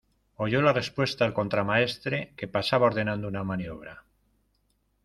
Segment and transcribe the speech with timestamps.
[0.45, 4.03] oyó la respuesta el contramaestre, que pasaba ordenando una maniobra